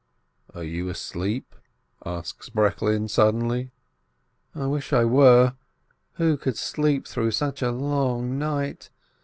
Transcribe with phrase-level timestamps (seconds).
[0.55, 1.53] "Are you asleep?"
[2.03, 3.69] asks Breklin, suddenly.
[4.55, 5.53] "I wish I were!
[6.13, 8.89] Who could sleep through such a long night?